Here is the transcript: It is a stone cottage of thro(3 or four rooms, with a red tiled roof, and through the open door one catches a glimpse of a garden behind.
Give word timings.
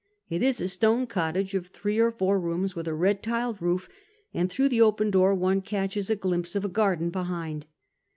It 0.31 0.41
is 0.41 0.59
a 0.59 0.67
stone 0.67 1.05
cottage 1.05 1.53
of 1.53 1.71
thro(3 1.71 1.99
or 1.99 2.09
four 2.11 2.39
rooms, 2.39 2.75
with 2.75 2.87
a 2.87 2.93
red 2.95 3.21
tiled 3.21 3.61
roof, 3.61 3.87
and 4.33 4.49
through 4.49 4.69
the 4.69 4.81
open 4.81 5.11
door 5.11 5.35
one 5.35 5.61
catches 5.61 6.09
a 6.09 6.15
glimpse 6.15 6.55
of 6.55 6.65
a 6.65 6.69
garden 6.69 7.11
behind. 7.11 7.67